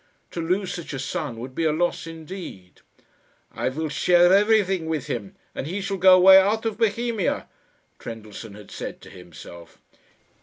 [0.31, 2.81] To lose such a son would be a loss indeed.
[3.51, 7.47] "I will share everything with him, and he shall go away out of Bohemia,"
[7.99, 9.77] Trendellsohn had said to himself.